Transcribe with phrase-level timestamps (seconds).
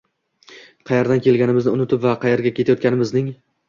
[0.91, 3.35] qaerdan kelganimizni unutib va qaerga ketayotganimizning